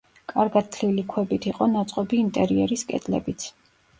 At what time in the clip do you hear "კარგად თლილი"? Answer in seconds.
0.29-1.03